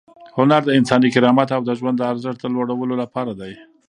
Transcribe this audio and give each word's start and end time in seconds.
هنر 0.37 0.61
د 0.65 0.69
انساني 0.79 1.09
کرامت 1.15 1.49
او 1.57 1.61
د 1.65 1.69
ژوند 1.79 1.95
د 1.99 2.03
ارزښت 2.11 2.39
د 2.41 2.45
لوړولو 2.55 2.95
لپاره 3.03 3.31
دی. 3.41 3.53